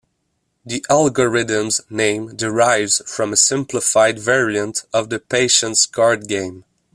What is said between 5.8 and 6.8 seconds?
card game.